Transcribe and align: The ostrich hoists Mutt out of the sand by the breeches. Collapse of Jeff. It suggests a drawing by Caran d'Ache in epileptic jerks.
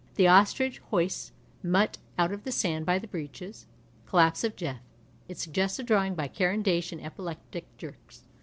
The 0.15 0.27
ostrich 0.27 0.79
hoists 0.89 1.31
Mutt 1.61 1.99
out 2.17 2.31
of 2.31 2.43
the 2.43 2.51
sand 2.51 2.87
by 2.87 2.97
the 2.97 3.05
breeches. 3.05 3.67
Collapse 4.07 4.43
of 4.43 4.55
Jeff. 4.55 4.81
It 5.27 5.37
suggests 5.37 5.77
a 5.77 5.83
drawing 5.83 6.15
by 6.15 6.27
Caran 6.27 6.63
d'Ache 6.63 6.91
in 6.91 6.99
epileptic 6.99 7.65
jerks. 7.77 8.23